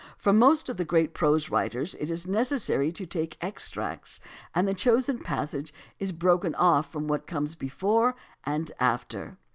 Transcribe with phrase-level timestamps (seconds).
[0.17, 4.19] From most of the great prose writers it is necessary to take extracts,
[4.55, 9.37] and the chosen passage is broken off from what comes before and after.